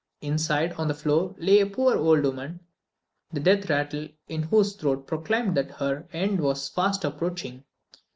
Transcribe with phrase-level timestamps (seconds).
[0.21, 2.61] Inside, on the floor, lay a poor old woman,
[3.31, 7.63] the death rattle in whose throat proclaimed that her end was fast approaching.